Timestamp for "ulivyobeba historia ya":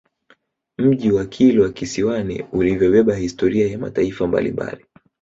2.51-3.77